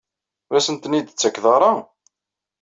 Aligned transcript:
Ur 0.51 0.55
asen-ten-id-tettakeḍ 0.57 1.45
ara? 1.55 1.71